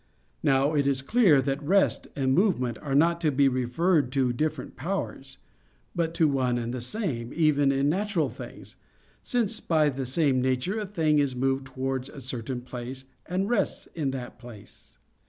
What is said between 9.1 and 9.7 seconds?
since